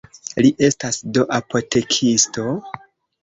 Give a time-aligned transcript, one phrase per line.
[0.43, 2.47] Li estas do apotekisto?